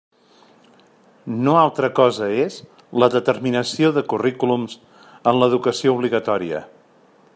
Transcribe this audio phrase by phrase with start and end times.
[1.47, 2.57] No altra cosa és
[3.03, 4.79] la determinació de currículums
[5.33, 6.65] en l'educació obligatòria.